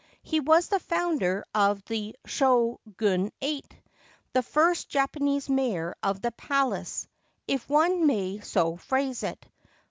[0.23, 3.71] He was the founder of the Shogunate—
[4.33, 7.07] the first Japanese Mayor of the Palace,
[7.47, 9.45] if one may so phrase it.